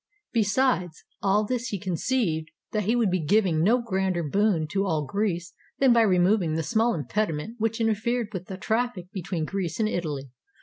[0.33, 0.89] Beside
[1.21, 5.53] all this he conceived that he would be giving no grander boon to all Greece
[5.77, 10.31] than by removing the small impediment which interfered with the trafl&c between Greece and Italy.